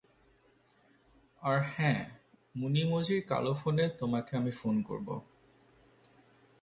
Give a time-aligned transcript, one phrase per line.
[1.41, 2.01] আর হ্যাঁঁ,
[2.55, 5.15] মুনিমজির কালো ফোনে তোমাকে আমি ফোন করবো।